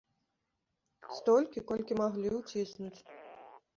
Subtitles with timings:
[1.17, 2.95] Столькі, колькі маглі ўціснуць.